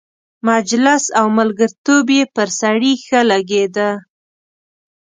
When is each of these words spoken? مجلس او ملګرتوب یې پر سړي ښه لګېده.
مجلس 0.49 1.03
او 1.19 1.25
ملګرتوب 1.39 2.05
یې 2.17 2.23
پر 2.35 2.47
سړي 2.59 2.93
ښه 3.05 3.19
لګېده. 3.31 3.89